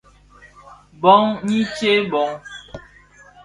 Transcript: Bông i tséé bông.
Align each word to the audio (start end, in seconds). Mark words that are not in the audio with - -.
Bông 1.01 1.27
i 1.57 1.59
tséé 1.73 1.95
bông. 2.11 2.33